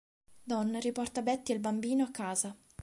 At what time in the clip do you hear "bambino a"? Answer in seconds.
1.61-2.09